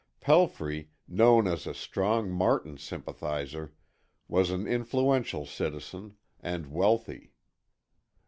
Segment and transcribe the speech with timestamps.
[0.19, 3.75] Pelfrey, known as a strong Martin sympathizer,
[4.27, 7.33] was an influential citizen and wealthy.